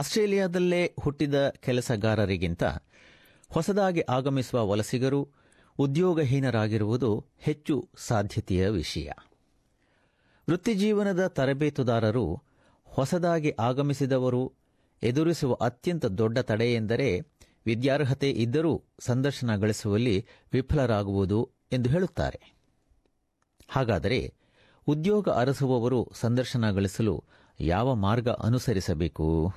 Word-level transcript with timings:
ಆಸ್ಟ್ರೇಲಿಯಾದಲ್ಲೇ 0.00 0.94
ಹುಟ್ಟಿದ 1.00 1.48
ಕೆಲಸಗಾರರಿಗಿಂತ 1.48 2.64
ಹೊಸದಾಗಿ 3.50 4.00
ಆಗಮಿಸುವ 4.00 4.68
ವಲಸಿಗರು 4.68 5.28
ಉದ್ಯೋಗಹೀನರಾಗಿರುವುದು 5.78 7.26
ಹೆಚ್ಚು 7.38 7.88
ಸಾಧ್ಯತೆಯ 7.96 8.68
ವಿಷಯ. 8.68 9.10
ವೃತ್ತಿಜೀವನದ 10.48 11.26
ತರಬೇತುದಾರರು 11.26 12.42
ಹೊಸದಾಗಿ 12.84 13.52
ಆಗಮಿಸಿದವರು 13.58 14.52
ಎದುರಿಸುವ 15.02 15.54
ಅತ್ಯಂತ 15.54 16.06
ದೊಡ್ಡ 16.06 16.38
ತಡೆಯೆಂದರೆ 16.38 17.20
ವಿದ್ಯಾರ್ಹತೆ 17.66 18.30
ಇದ್ದರೂ 18.30 18.82
ಸಂದರ್ಶನ 19.00 19.56
ಗಳಿಸುವಲ್ಲಿ 19.56 20.26
ವಿಫಲರಾಗುವುದು 20.52 21.50
ಎಂದು 21.72 21.90
ಹೇಳುತ್ತಾರೆ. 21.90 22.54
ಹಾಗಾದರೆ 23.68 24.34
ಉದ್ಯೋಗ 24.86 25.28
ಅರಸುವವರು 25.28 26.10
ಸಂದರ್ಶನ 26.14 26.70
ಗಳಿಸಲು 26.70 27.24
ಯಾವ 27.60 27.94
ಮಾರ್ಗ 27.94 28.28
ಅನುಸರಿಸಬೇಕು? 28.28 29.54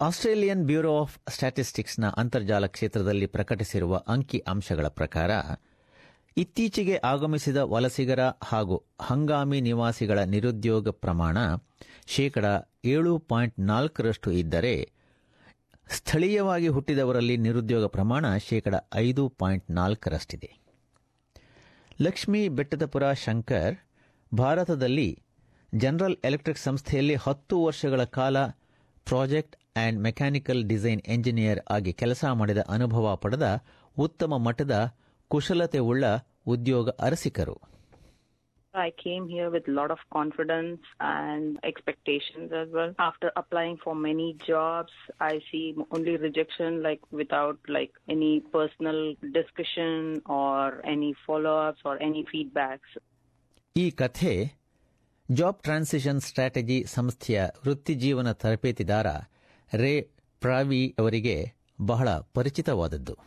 ಆಸ್ಟ್ರೇಲಿಯನ್ 0.00 0.66
ಬ್ಯೂರೋ 0.66 1.00
ಆಫ್ 1.00 1.18
ಸ್ಟ್ಯಾಟಿಸ್ಟಿಕ್ಸ್ನ 1.28 2.08
ಅಂತರ್ಜಾಲ 2.08 2.66
ಕ್ಷೇತ್ರದಲ್ಲಿ 2.66 3.26
ಪ್ರಕಟಿಸಿರುವ 3.26 4.02
ಅಂಕಿ 4.08 4.38
ಅಂಶಗಳ 4.38 4.88
ಪ್ರಕಾರ, 4.88 5.30
ಇತ್ತೀಚೆಗೆ 6.36 6.96
ಆಗಮಿಸಿದ 7.04 7.56
ವಲಸಿಗರ 7.56 8.20
ಹಾಗೂ 8.42 8.76
ಹಂಗಾಮಿ 9.00 9.60
ನಿವಾಸಿಗಳ 9.60 10.18
ನಿರುದ್ಯೋಗ 10.18 10.90
ಪ್ರಮಾಣ 10.90 11.38
ಶೇಕಡ 12.06 12.44
ಏಳು 12.84 13.18
ಪಾಯಿಂಟ್ 13.18 13.60
ನಾಲ್ಕರಷ್ಟು 13.60 14.30
ಇದ್ದರೆ, 14.30 14.90
ಸ್ಥಳೀಯವಾಗಿ 15.90 16.68
ಹುಟ್ಟಿದವರಲ್ಲಿ 16.68 17.36
ನಿರುದ್ಯೋಗ 17.36 17.86
ಪ್ರಮಾಣ 17.86 18.36
ಶೇಕಡ 18.36 18.74
ಐದು 18.94 19.28
ಪಾಯಿಂಟ್ 19.28 19.70
ನಾಲ್ಕರಷ್ಟಿದೆ. 19.70 20.50
ಲಕ್ಷ್ಮೀ 22.02 22.48
ಬೆಟ್ಟದಪುರ 22.48 23.12
ಶಂಕರ್, 23.12 23.76
ಭಾರತದಲ್ಲಿ 24.34 25.22
ಜನರಲ್ 25.74 26.16
ಎಲೆಕ್ಟ್ರಿಕ್ 26.24 26.58
ಸಂಸ್ಥೆಯಲ್ಲಿ 26.58 27.14
ಹತ್ತು 27.14 27.64
ವರ್ಷಗಳ 27.64 28.04
ಕಾಲ 28.04 28.36
project 29.10 29.56
and 29.76 29.98
mechanical 30.06 30.62
design 30.64 31.02
engineer 31.08 31.60
ಆಗಿ 31.70 31.92
ಕೆಲಸ 31.94 32.24
ಮಾಡಿದ 32.34 32.62
ಅನುಭವ 32.68 33.16
ಪಡೆದ 33.16 33.46
ಉತ್ತಮ 33.96 34.38
ಮಟ್ಟದ 34.46 34.74
ಕುಶಲತೆ 35.30 35.80
ಉಳ್ಳ 35.90 36.04
ಉದ್ಯೋಗ 36.46 36.88
ಅರಸಿಕರು 37.00 37.56
I 38.74 38.90
came 38.96 39.28
here 39.28 39.50
with 39.50 39.68
a 39.68 39.72
lot 39.72 39.90
of 39.90 39.98
confidence 40.10 40.82
and 41.12 41.58
expectations 41.62 42.52
as 42.52 42.68
well. 42.70 42.90
After 43.00 43.32
applying 43.36 43.76
for 43.76 43.94
many 44.00 44.36
jobs, 44.46 44.92
I 45.20 45.40
see 45.48 45.62
only 45.90 46.16
rejection, 46.18 46.82
like 46.82 47.02
without 47.12 47.58
like 47.68 47.94
any 48.08 48.30
personal 48.52 48.98
discussion 49.30 49.96
or 50.36 50.60
any 50.86 51.10
follow-ups 51.26 51.82
or 51.84 51.96
any 52.00 52.22
feedbacks. 52.24 52.92
ಈ 53.76 53.86
ಕಥೆ 53.94 54.32
job 55.32 55.62
transition 55.62 56.20
strategy 56.20 56.84
ಸಂಸ್ಥೆಯ 56.84 57.44
ವೃತ್ತಿಜೀವನ 57.66 58.32
ತರಬೇತಿದಾರ 58.32 59.06
ರೇ 59.72 60.10
ಪ್ರಾವಿ 60.40 60.96
ಅವರಿಗೆ 60.98 61.52
ಬಹಳ 61.80 62.08
ಪರಿಚಿತವಾದದ್ದು. 62.34 63.18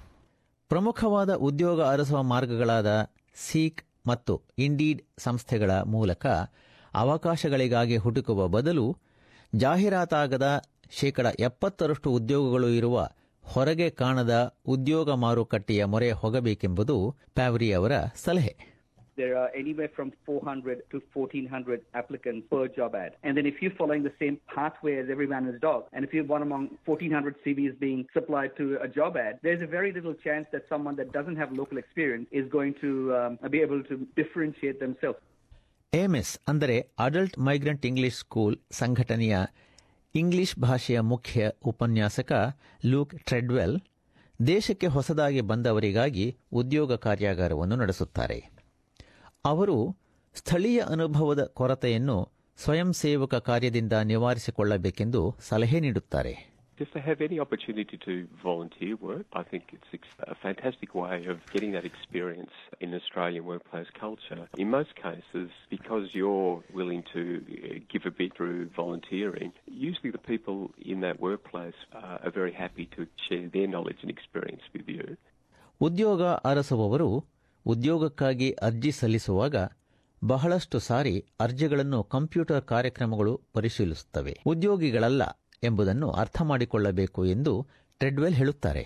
ಪ್ರಮುಖವಾದ 0.69 1.33
ಉದ್ಯೋಗ 1.33 1.83
ಅರಸುವ 1.83 2.23
ಮಾರ್ಗಗಳಾದ 2.23 3.11
seek 3.35 3.83
ಮತ್ತು 4.07 4.41
indeed 4.57 5.01
ಸಂಸ್ಥೆಗಳ 5.17 5.71
ಮೂಲಕ 5.71 6.25
ಅವಕಾಶಗಳಿಗಾಗಿ 6.93 7.97
ಹುಡುಕುವ 7.97 8.47
ಬದಲು 8.47 8.97
ಜಾಹೀರಾತಾಗದ 9.55 10.63
ಶೇಕಡ 10.91 11.25
ಎಪ್ಪತ್ತರಷ್ಟು 11.39 12.11
ಉದ್ಯೋಗಗಳು 12.11 12.69
ಇರುವ 12.69 13.09
ಹೊರಗೆ 13.43 13.89
ಕಾಣದ 13.89 14.55
ಉದ್ಯೋಗ 14.67 15.13
ಮಾರುಕಟ್ಟೆಯ 15.13 15.85
ಮೊರೆ 15.85 16.11
ಹೋಗಬೇಕೆಂಬುದು 16.11 17.15
ಪ್ಯಾವ್ರಿ 17.35 17.73
ಅವರ 17.73 17.91
ಸಲಹೆ. 18.15 18.72
There 19.15 19.37
are 19.37 19.49
anywhere 19.55 19.89
from 19.89 20.11
400 20.25 20.83
to 20.91 21.01
1400 21.13 21.81
applicants 21.93 22.47
per 22.49 22.67
job 22.69 22.95
ad. 22.95 23.11
And 23.23 23.37
then 23.37 23.45
if 23.45 23.61
you're 23.61 23.71
following 23.73 24.03
the 24.03 24.13
same 24.19 24.39
pathway 24.47 24.97
as 24.97 25.09
every 25.09 25.27
man 25.27 25.43
and 25.43 25.53
his 25.53 25.61
dog, 25.61 25.85
and 25.93 26.03
if 26.03 26.13
you're 26.13 26.23
one 26.27 26.41
among 26.41 26.63
1400 26.85 27.35
CVs 27.43 27.79
being 27.79 28.05
supplied 28.11 28.51
to 28.57 28.77
a 28.81 28.87
job 28.89 29.17
ad, 29.17 29.39
there's 29.41 29.61
a 29.61 29.67
very 29.67 29.91
little 29.91 30.15
chance 30.15 30.47
that 30.51 30.63
someone 30.69 30.95
that 30.95 31.11
doesn't 31.11 31.35
have 31.35 31.51
local 31.53 31.77
experience 31.77 32.27
is 32.31 32.47
going 32.49 32.75
to 32.81 33.15
um, 33.15 33.39
be 33.49 33.61
able 33.61 33.83
to 33.83 33.97
differentiate 34.15 34.79
themselves. 34.79 35.19
AMS 35.93 36.39
ಅಂದರೆ 36.47 36.75
adult 36.99 37.35
migrant 37.39 37.83
English 37.85 38.15
school 38.15 38.55
ಸಂಘಟನೆಯ 38.71 39.35
English 40.15 40.59
ಭಾಷೆಯ 40.59 40.99
ಮುಖ್ಯ 41.01 41.51
ಉಪನ್ಯಾಸಕ 41.65 42.31
luke 42.85 43.13
ಟ್ರೆಡ್ವೆಲ್ 43.23 43.75
ದೇಶಕ್ಕೆ 44.47 44.87
ಹೊಸದಾಗಿ 44.87 45.41
ಬಂದವರಿಗಾಗಿ 45.41 46.25
ಉದ್ಯೋಗ 46.51 46.95
ಕಾರ್ಯಾಗಾರವನ್ನು 46.95 47.75
ನಡೆಸುತ್ತಾರೆ 47.75 48.37
ಅವರು 49.45 49.77
ಸ್ಥಳೀಯ 50.35 50.79
ಅನುಭವದ 50.93 51.41
ಕೊರತೆಯನ್ನು 51.59 52.17
ಸ್ವಯಂ 52.57 52.89
ಸೇವಕ 53.01 53.35
ಕಾರ್ಯದಿಂದ 53.49 53.93
ನಿವಾರಿಸಿಕೊಳ್ಳಬೇಕೆಂದು 54.13 55.23
ಸಲಹೆ 55.49 55.81
ನೀಡುತ್ತಾರೆ 55.87 56.35
If 56.77 56.91
they 56.93 57.01
have 57.01 57.19
any 57.21 57.37
opportunity 57.39 57.97
to 58.05 58.13
volunteer 58.43 58.93
work, 59.01 59.25
I 59.33 59.43
think 59.43 59.63
it's 59.75 59.89
a 60.27 60.37
fantastic 60.45 60.91
way 60.95 61.17
of 61.25 61.37
getting 61.53 61.71
that 61.73 61.85
experience 61.91 62.55
in 62.85 62.89
Australian 62.99 63.43
workplace 63.45 63.89
culture. 63.99 64.43
In 64.63 64.67
most 64.69 64.93
cases, 65.03 65.49
because 65.69 66.05
you're 66.19 66.55
willing 66.79 67.03
to 67.13 67.23
give 67.93 68.05
a 68.05 68.15
bit 68.21 68.31
through 68.37 68.57
volunteering, 68.75 69.51
usually 69.89 70.11
the 70.11 70.25
people 70.31 70.57
in 70.93 70.99
that 71.05 71.19
workplace 71.29 71.79
are 72.23 72.33
very 72.41 72.55
happy 72.63 72.87
to 72.95 73.01
share 73.25 73.47
their 73.55 73.69
knowledge 73.73 74.01
and 74.03 74.13
experience 74.17 74.65
with 74.75 74.89
you. 74.89 75.05
ಉದ್ಯೋಗ 75.81 76.23
ಅರಸುವವರು 76.49 77.09
ಉದ್ಯೋಗಕ್ಕಾಗಿ 77.65 78.49
ಅರ್ಜಿ 78.61 78.91
ಸಲ್ಲಿಸುವಾಗ 78.91 79.55
ಬಹಳಷ್ಟು 80.21 80.77
ಸಾರಿ 80.79 81.15
ಅರ್ಜಿಗಳನ್ನು 81.39 82.03
computer 82.15 82.63
ಕಾರ್ಯಕ್ರಮಗಳು 82.63 83.33
ಪರಿಶೀಲಿಸುತ್ತವೆ 83.53 84.33
ಉದ್ಯೋಗಿಗಳಲ್ಲ 84.45 85.23
ಎಂಬುದನ್ನು 85.63 86.09
ಅರ್ಥ 86.21 86.41
ಮಾಡಿಕೊಳ್ಳಬೇಕು 86.41 87.25
ಎಂದು 87.35 87.55
ಟ್ರೆಡ್ವೆಲ್ 88.01 88.37
ಹೇಳುತ್ತಾರೆ 88.41 88.85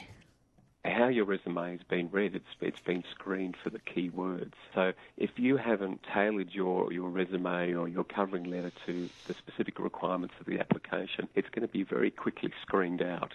how 0.84 1.08
your 1.10 1.26
resume 1.26 1.58
has 1.68 1.84
been 1.86 2.08
read, 2.12 2.36
it's, 2.36 2.54
it's 2.62 2.80
been 2.82 3.04
screened 3.14 3.56
for 3.56 3.70
the 3.70 3.82
key 3.82 4.06
words. 4.18 4.54
So 4.76 4.84
if 5.18 5.32
you 5.38 5.58
haven't 5.60 6.00
tailored 6.08 6.52
your, 6.54 6.94
your 6.94 7.10
resume 7.12 7.74
or 7.74 7.88
your 7.88 8.06
covering 8.08 8.46
letter 8.46 8.72
to 8.86 8.94
the 9.28 9.34
specific 9.34 9.80
requirements 9.80 10.36
of 10.42 10.46
the 10.46 10.58
application, 10.60 11.24
it's 11.36 11.50
going 11.50 11.66
to 11.68 11.74
be 11.74 11.84
very 11.86 12.12
quickly 12.24 12.52
screened 12.64 13.04
out. 13.14 13.34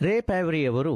ರೇ 0.00 0.14
ಪ್ಯಾವ್ರಿಯವರು 0.22 0.94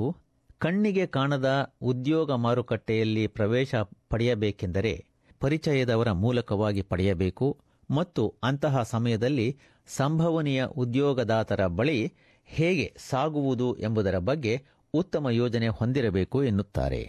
ಕಣ್ಣಿಗೆ 0.62 1.06
ಕಾಣದ 1.06 1.48
ಉದ್ಯೋಗ 1.82 2.32
ಮಾರುಕಟ್ಟೆಯಲ್ಲಿ 2.32 3.26
ಪ್ರವೇಶ 3.26 3.74
ಪಡೆಯಬೇಕೆಂದರೆ 4.08 4.92
ಪರಿಚಯದವರ 5.40 6.10
ಮೂಲಕವಾಗಿ 6.12 6.82
ಪಡೆಯಬೇಕು 6.82 7.46
ಮತ್ತು 7.90 8.34
ಅಂತಹ 8.42 8.82
ಸಮಯದಲ್ಲಿ 8.82 9.48
ಸಂಭವನೀಯ 9.96 10.64
ಉದ್ಯೋಗದಾತರ 10.76 11.66
ಬಳಿ 11.66 11.98
ಹೇಗೆ 12.48 12.86
ಸಾಗುವುದು 13.10 13.76
ಎಂಬುದರ 13.78 14.18
ಬಗ್ಗೆ 14.18 14.54
ಉತ್ತಮ 14.94 15.30
ಯೋಜನೆ 15.30 15.68
ಹೊಂದಿರಬೇಕು 15.68 16.44
ಎನ್ನುತ್ತಾರೆ. 16.44 17.02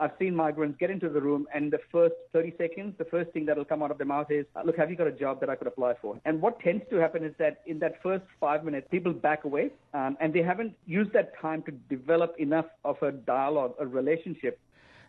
I've 0.00 0.12
seen 0.18 0.34
migrants 0.36 0.76
get 0.78 0.90
into 0.90 1.08
the 1.08 1.20
room, 1.20 1.46
and 1.52 1.72
the 1.72 1.80
first 1.90 2.14
30 2.32 2.54
seconds, 2.56 2.94
the 2.96 3.04
first 3.06 3.30
thing 3.30 3.46
that 3.46 3.56
will 3.56 3.64
come 3.64 3.82
out 3.82 3.90
of 3.90 3.98
their 3.98 4.06
mouth 4.06 4.30
is, 4.30 4.44
Look, 4.64 4.76
have 4.76 4.90
you 4.90 4.96
got 4.96 5.06
a 5.06 5.12
job 5.14 5.40
that 5.40 5.50
I 5.50 5.56
could 5.56 5.66
apply 5.66 5.94
for? 5.94 6.18
And 6.24 6.40
what 6.40 6.60
tends 6.60 6.84
to 6.90 6.96
happen 6.96 7.24
is 7.24 7.34
that 7.38 7.54
in 7.66 7.78
that 7.78 8.02
first 8.02 8.24
five 8.40 8.64
minutes, 8.64 8.86
people 8.90 9.12
back 9.12 9.44
away, 9.44 9.70
um, 9.94 10.16
and 10.20 10.32
they 10.32 10.42
haven't 10.42 10.74
used 10.86 11.12
that 11.12 11.38
time 11.40 11.62
to 11.62 11.72
develop 11.88 12.34
enough 12.38 12.66
of 12.84 12.96
a 13.02 13.12
dialogue, 13.28 13.74
a 13.78 13.86
relationship. 13.86 14.56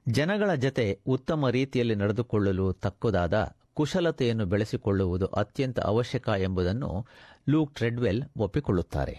ಜನಗಳ 0.07 0.55
ಜತೆ 0.55 0.99
ಉತ್ತಮ 1.07 1.49
ರೀತಿಯಲ್ಲಿ 1.49 1.95
ನಡೆದುಕೊಳ್ಳಲು 1.95 2.73
ತಕ್ಕುದಾದ 2.73 3.35
ಕುಶಲತೆಯನ್ನು 3.73 4.45
ಬೆಳೆಸಿಕೊಳ್ಳುವುದು 4.45 5.27
ಅತ್ಯಂತ 5.31 5.79
ಅವಶ್ಯಕ 5.79 6.29
ಎಂಬುದನ್ನು 6.39 6.91
Luke 7.49 7.75
Treadwell 7.75 8.21
ಒಪ್ಪಿಕೊಳ್ಳುತ್ತಾರೆ 8.37 9.15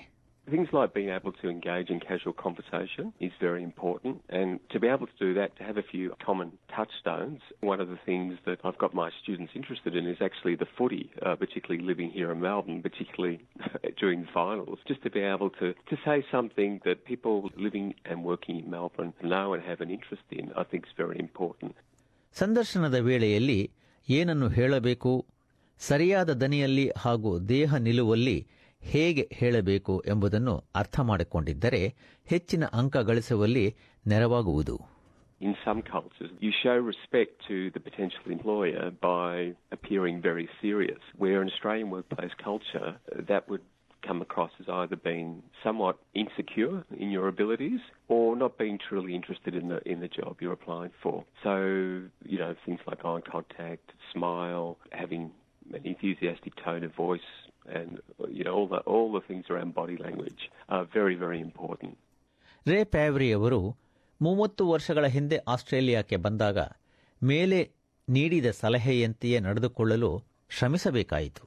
Things 0.49 0.69
like 0.71 0.93
being 0.93 1.09
able 1.09 1.31
to 1.41 1.49
engage 1.49 1.89
in 1.89 1.99
casual 1.99 2.31
conversation 2.31 3.05
is 3.19 3.31
very 3.47 3.63
important, 3.63 4.15
and 4.29 4.59
to 4.73 4.79
be 4.79 4.87
able 4.87 5.07
to 5.07 5.17
do 5.19 5.33
that, 5.33 5.49
to 5.57 5.63
have 5.63 5.77
a 5.77 5.81
few 5.93 6.13
common 6.23 6.49
touchstones. 6.75 7.41
One 7.71 7.79
of 7.81 7.89
the 7.89 7.97
things 8.05 8.37
that 8.45 8.59
I've 8.63 8.77
got 8.77 8.93
my 8.93 9.09
students 9.23 9.53
interested 9.55 9.95
in 9.95 10.05
is 10.05 10.19
actually 10.21 10.55
the 10.63 10.67
footy, 10.77 11.09
uh, 11.25 11.35
particularly 11.35 11.83
living 11.91 12.11
here 12.11 12.29
in 12.31 12.39
Melbourne, 12.41 12.83
particularly 12.89 13.37
during 14.01 14.27
finals, 14.39 14.77
just 14.87 15.01
to 15.01 15.09
be 15.09 15.23
able 15.35 15.49
to, 15.61 15.67
to 15.91 15.95
say 16.05 16.17
something 16.31 16.79
that 16.85 17.05
people 17.05 17.49
living 17.57 17.87
and 18.09 18.23
working 18.23 18.55
in 18.61 18.69
Melbourne 18.69 19.13
know 19.23 19.47
and 19.55 19.63
have 19.63 19.81
an 19.81 19.89
interest 19.89 20.27
in, 20.29 20.45
I 20.55 20.63
think 20.69 20.81
is 20.85 20.95
very 21.05 21.17
important. 21.27 21.73
ಸಂದರ್ಶನದ 22.33 22.97
ವೇಳೆಯಲ್ಲಿ 23.09 23.59
ಏನನ್ನು 24.09 24.47
ಹೇಳಬೇಕು 24.49 25.11
ಸರಿಯಾದ 25.79 26.31
ದನಿಯಲ್ಲಿ 26.41 26.91
ಹಾಗೂ 26.97 27.31
ದೇಹ 27.39 27.75
ನಿಲುವಲ್ಲಿ 27.87 28.37
ಹೇಗೆ 28.93 29.23
ಹೇಳಬೇಕು 29.33 30.03
ಎಂಬುದನ್ನು 30.07 30.55
ಅರ್ಥ 30.75 30.99
ಮಾಡಿಕೊಂಡಿದ್ದರೆ 30.99 31.81
ಹೆಚ್ಚಿನ 32.25 32.63
ಅಂಕ 32.81 32.97
ಗಳಿಸುವಲ್ಲಿ 32.97 33.67
ನೆರವಾಗುವುದು 34.07 34.77
In 35.41 35.55
some 35.65 35.81
cultures, 35.95 36.31
you 36.39 36.51
show 36.63 36.75
respect 36.93 37.31
to 37.47 37.55
the 37.69 37.81
potential 37.87 38.25
employer 38.35 38.83
by 39.13 39.31
appearing 39.75 40.21
very 40.21 40.47
serious, 40.61 41.01
where 41.23 41.39
in 41.43 41.47
Australian 41.49 41.89
workplace 41.89 42.35
culture, 42.49 42.89
that 43.31 43.43
would 43.49 43.65
come 44.07 44.21
across 44.21 44.51
as 44.61 44.67
either 44.69 44.95
being 44.95 45.29
somewhat 45.63 45.97
insecure 46.13 46.75
in 47.03 47.09
your 47.15 47.27
abilities 47.27 47.81
or 48.07 48.35
not 48.35 48.57
being 48.57 48.77
truly 48.87 49.13
interested 49.13 49.53
in 49.55 49.67
the 49.67 49.79
in 49.93 49.99
the 49.99 50.07
job 50.19 50.33
you're 50.41 50.57
applying 50.61 50.93
for. 51.03 51.15
So, 51.43 51.55
you 52.25 52.37
know, 52.37 52.53
things 52.65 52.79
like 52.87 53.03
eye 53.03 53.21
contact, 53.35 53.87
smile, 54.13 54.67
having 54.91 55.23
an 55.73 55.81
enthusiastic 55.83 56.53
tone 56.63 56.83
of 56.83 56.93
voice, 56.95 57.29
and, 57.78 57.90
you 58.32 58.44
know, 58.44 58.54
all 58.56 58.68
the 58.68 58.80
all 58.92 59.06
the 59.16 59.22
things 59.28 59.44
around 59.50 59.72
body 59.74 59.96
language 60.04 60.42
are 60.68 60.84
very 60.98 61.16
very 61.24 61.40
important. 61.48 61.92
ರೇ 62.66 62.84
ಪ್ಯಾವ್ರಿ 62.84 63.32
ಅವರು 63.32 63.76
ಮೂವತ್ತು 64.22 64.68
ವರ್ಷಗಳ 64.68 65.06
ಹಿಂದೆ 65.06 65.36
ಆಸ್ಟ್ರೇಲಿಯಾಕ್ಕೆ 65.36 66.16
ಬಂದಾಗ 66.16 66.58
ಮೇಲೆ 67.22 67.70
ನೀಡಿದ 68.08 68.46
ಸಲಹೆಯಂತೆಯೇ 68.60 69.40
ನಡೆದುಕೊಳ್ಳಲು 69.40 70.24
ಶ್ರಮಿಸಬೇಕಾಯಿತು. 70.50 71.44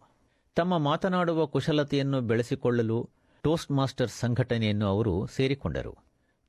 ತಮ್ಮ 0.56 0.78
ಮಾತನಾಡುವ 0.78 1.46
ಕುಶಲತೆಯನ್ನು 1.46 2.22
ಬೆಳೆಸಿಕೊಳ್ಳಲು 2.22 3.10
ಟೋಸ್ಟ್ 3.44 3.72
ಮಾಸ್ಟರ್ 3.72 4.10
ಸಂಘಟನೆಯನ್ನು 4.10 4.86
ಅವರು 4.86 5.28
ಸೇರಿಕೊಂಡರು. 5.28 5.94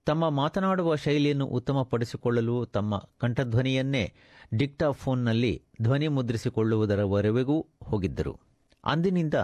ತಮ್ಮ 0.07 0.31
ಮಾತನಾಡುವ 0.31 0.97
ಶೈಲಿಯನ್ನು 0.97 1.47
ಉತ್ತಮಪಡಿಸಿಕೊಳ್ಳಲು 1.47 2.67
ತಮ್ಮ 2.67 3.09
ಕಂಠಧ್ವನಿಯನ್ನೇ 3.21 4.13
ಡಿಕ್ಟಾಫೋನ್ನಲ್ಲಿ 4.55 5.63
ಧ್ವನಿ 5.83 6.09
ಮುದ್ರಿಸಿಕೊಳ್ಳುವುದರವರೆಗೂ 6.09 7.67
ಹೋಗಿದ್ದರು. 7.85 8.41
ಅಂದಿನಿಂದ 8.85 9.35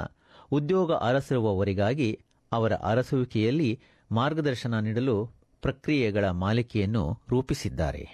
ಉದ್ಯೋಗ 0.52 0.92
ಅರಸಿರುವವರಿಗಾಗಿ 1.08 2.10
ಅವರ 2.52 2.72
ಅರಸುವಿಕೆಯಲ್ಲಿ 2.90 3.70
ಮಾರ್ಗದರ್ಶನ 4.10 4.80
ನೀಡಲು 4.86 5.16
ಪ್ರಕ್ರಿಯೆಗಳ 5.62 6.26
ಮಾಲಿಕೆಯನ್ನು 6.44 7.04
ರೂಪಿಸಿದ್ದಾರೆ 7.28 8.04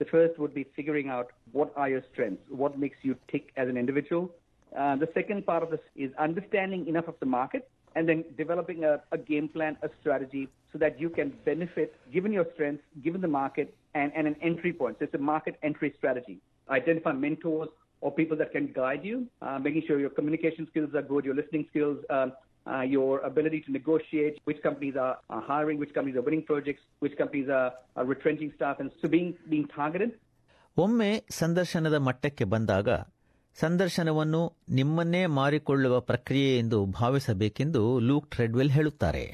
The 0.00 0.10
first 0.10 0.34
would 0.40 0.54
be 0.54 0.64
figuring 0.78 1.08
out 1.16 1.28
what 1.52 1.68
are 1.80 1.88
your 1.88 2.02
strengths, 2.02 2.44
what 2.62 2.72
makes 2.76 3.00
you 3.02 3.14
tick 3.32 3.44
as 3.56 3.66
an 3.72 3.76
individual. 3.76 4.24
Uh, 4.72 4.96
the 4.96 5.08
second 5.14 5.40
part 5.46 5.62
of 5.62 5.70
this 5.70 5.84
is 5.96 6.10
understanding 6.18 6.82
enough 6.86 7.08
of 7.08 7.16
the 7.20 7.28
market 7.38 7.64
and 7.96 8.08
then 8.08 8.20
developing 8.36 8.80
a, 8.84 8.94
a 9.12 9.18
game 9.30 9.48
plan, 9.48 9.76
a 9.82 9.90
strategy 10.00 10.44
so 10.72 10.78
that 10.78 11.00
you 11.02 11.08
can 11.10 11.28
benefit 11.44 11.90
given 12.12 12.32
your 12.32 12.46
strengths, 12.54 12.84
given 13.02 13.20
the 13.20 13.32
market, 13.40 13.68
and, 13.94 14.10
and 14.16 14.26
an 14.26 14.36
entry 14.42 14.72
point. 14.72 14.96
So 14.98 15.04
it's 15.04 15.14
a 15.14 15.24
market 15.32 15.54
entry 15.62 15.90
strategy. 15.98 16.36
Identify 16.70 17.12
mentors 17.26 17.68
or 18.02 18.10
people 18.12 18.36
that 18.36 18.50
can 18.50 18.66
guide 18.74 19.02
you, 19.02 19.16
uh, 19.42 19.58
making 19.60 19.82
sure 19.86 19.96
your 19.98 20.10
communication 20.10 20.64
skills 20.66 20.92
are 20.94 21.04
good, 21.04 21.24
your 21.24 21.36
listening 21.36 21.64
skills, 21.70 21.98
um, 22.10 22.28
uh, 22.66 22.84
your 22.88 23.12
ability 23.22 23.60
to 23.60 23.70
negotiate, 23.72 24.34
which 24.44 24.60
companies 24.62 24.96
are, 24.96 25.14
are 25.30 25.42
hiring, 25.42 25.78
which 25.78 25.94
companies 25.94 26.16
are 26.16 26.22
winning 26.22 26.44
projects, 26.44 26.82
which 27.00 27.16
companies 27.16 27.48
are, 27.50 27.68
are 27.96 28.06
retrenching 28.06 28.52
staff, 28.56 28.76
and 28.80 28.90
so 29.00 29.08
being 29.08 29.30
being 29.48 29.66
targeted. 29.78 30.12
ಒಮ್ಮೆ 30.76 31.08
ಸಂದರ್ಶನದ 31.40 31.96
ಮಟ್ಟಕ್ಕೆ 32.00 32.44
ಬಂದಾಗ 32.52 32.88
ಸಂದರ್ಶನವನ್ನು 33.56 34.42
ನಿಮ್ಮನ್ನೇ 34.70 35.22
ಮಾರಿಕೊಳ್ಳುವ 35.38 35.96
ಪ್ರಕ್ರಿಯೆ 36.00 36.52
ಎಂದು 36.58 36.78
ಭಾವಿಸಬೇಕೆಂದು 37.00 37.82
luke 38.00 38.28
ಟ್ರೆಡ್ವೆಲ್ 38.36 38.74
ಹೇಳುತ್ತಾರೆ 38.78 39.24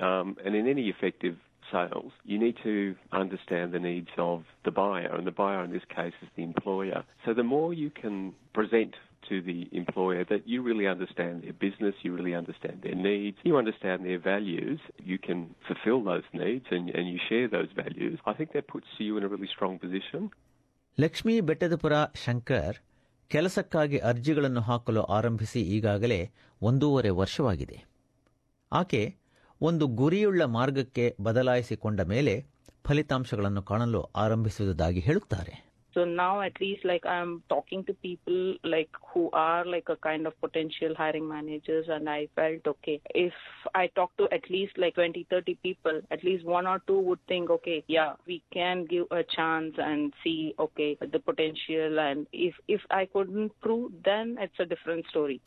Um, 0.00 0.28
and 0.44 0.54
in 0.54 0.66
any 0.68 0.84
effective 0.88 1.34
sales, 1.72 2.12
you 2.24 2.38
need 2.38 2.56
to 2.62 2.74
understand 3.12 3.72
the 3.72 3.78
needs 3.80 4.12
of 4.18 4.38
the 4.64 4.70
buyer, 4.70 5.10
and 5.16 5.26
the 5.26 5.36
buyer 5.42 5.62
in 5.64 5.70
this 5.70 5.86
case 5.98 6.16
is 6.22 6.28
the 6.36 6.42
employer. 6.42 7.00
So 7.24 7.34
the 7.34 7.42
more 7.44 7.72
you 7.74 7.90
can 7.90 8.16
present 8.52 8.94
to 9.28 9.40
the 9.40 9.60
employer 9.72 10.22
that 10.32 10.42
you 10.46 10.58
really 10.62 10.86
understand 10.86 11.42
their 11.44 11.54
business, 11.66 11.94
you 12.02 12.10
really 12.14 12.34
understand 12.34 12.76
their 12.82 12.94
needs, 12.94 13.38
you 13.42 13.56
understand 13.56 14.04
their 14.04 14.18
values, 14.18 14.80
you 15.02 15.18
can 15.18 15.38
fulfill 15.66 16.00
those 16.04 16.26
needs 16.34 16.66
and, 16.70 16.90
and 16.90 17.04
you 17.12 17.18
share 17.28 17.48
those 17.48 17.70
values, 17.84 18.18
I 18.26 18.34
think 18.34 18.52
that 18.52 18.66
puts 18.66 18.86
you 18.98 19.16
in 19.18 19.22
a 19.24 19.28
really 19.34 19.50
strong 19.56 19.74
position. 19.84 20.22
Lakshmi 20.98 21.40
Bettadapura 21.40 21.94
shankar 22.24 22.68
ಕೆಲಸಕ್ಕಾಗಿ 23.30 23.98
ಅರ್ಜಿಗಳನ್ನು 24.10 24.60
ಹಾಕಲು 24.60 25.02
ಆರಂಭಿಸಿ 25.16 25.60
ಈಗಾಗಲೇ 25.76 26.18
ಒಂದೂವರೆ 26.62 27.10
ವರ್ಷವಾಗಿದೆ 27.20 27.78
ಆಕೆ 28.72 29.00
ಒಂದು 29.63 29.87
ಗುರಿಯುಳ್ಳ 30.01 30.43
ಮಾರ್ಗಕ್ಕೆ 30.57 31.15
ಬದಲಾಯಿಸಿಕೊಂಡ 31.21 32.01
ಮೇಲೆ 32.13 32.35
ಫಲಿತಾಂಶಗಳನ್ನು 32.85 33.63
ಕಾಣಲು 33.63 34.03
ಆರಂಭಿಸುವುದಾಗಿ 34.15 34.99
ಹೇಳುತ್ತಾರೆ 34.99 35.55
So 35.93 36.05
now 36.05 36.41
at 36.41 36.61
least 36.61 36.85
like 36.85 37.05
I'm 37.07 37.31
talking 37.49 37.83
to 37.83 37.93
people 37.95 38.35
like 38.63 38.89
who 39.11 39.29
are 39.33 39.65
like 39.65 39.87
a 39.89 39.95
kind 39.97 40.27
of 40.27 40.39
potential 40.39 40.93
hiring 40.95 41.27
managers 41.27 41.87
and 41.89 42.07
I 42.09 42.27
felt 42.35 42.67
okay. 42.67 43.01
If 43.17 43.33
I 43.73 43.87
talk 43.89 44.11
to 44.17 44.25
at 44.29 44.49
least 44.49 44.77
like 44.77 44.95
20, 44.95 45.25
30 45.29 45.55
people, 45.63 46.01
at 46.11 46.23
least 46.23 46.45
one 46.45 46.67
or 46.67 46.79
two 46.85 46.99
would 46.99 47.19
think, 47.27 47.49
okay, 47.49 47.83
yeah, 47.89 48.13
we 48.27 48.37
can 48.51 48.85
give 48.85 49.07
a 49.11 49.23
chance 49.37 49.75
and 49.79 50.13
see, 50.23 50.39
okay, 50.59 50.91
the 51.07 51.19
potential 51.21 51.99
and 51.99 52.27
if, 52.31 52.53
if 52.69 52.81
I 52.91 53.05
couldn't 53.07 53.59
prove, 53.59 53.91
then 54.03 54.37
it's 54.39 54.59
a 54.59 54.65
different 54.65 55.05
story. 55.07 55.39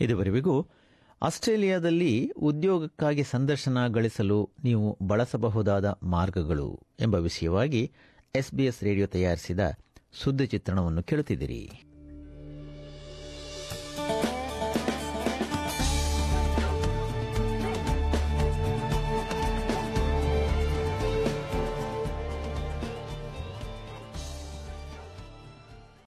ಇದುವರೆಗೂ 0.00 0.66
ಆಸ್ಟ್ರೇಲಿಯಾದಲ್ಲಿ 1.22 2.32
ಉದ್ಯೋಗಕ್ಕಾಗಿ 2.36 3.22
ಸಂದರ್ಶನ 3.22 3.86
ಗಳಿಸಲು 3.86 4.50
ನೀವು 4.64 4.98
ಬಳಸಬಹುದಾದ 5.02 5.84
ಮಾರ್ಗಗಳು 6.02 6.80
ಎಂಬ 7.00 7.14
ವಿಷಯವಾಗಿ 7.14 7.92
ಎಸ್ಬಿಎಸ್ 8.34 8.84
ರೇಡಿಯೋ 8.84 9.06
ತಯಾರಿಸಿದ 9.06 9.60
ಸುದ್ದಿ 10.12 10.46
ಚಿತ್ರಣವನ್ನು 10.46 11.02
ಕೇಳುತ್ತಿದ್ದೀರಿ. 11.02 11.89